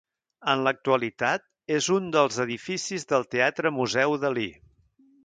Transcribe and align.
En 0.51 0.61
l'actualitat 0.67 1.43
és 1.75 1.89
un 1.97 2.09
dels 2.15 2.39
edificis 2.45 3.05
del 3.13 3.29
Teatre-Museu 3.37 4.17
Dalí. 4.25 4.49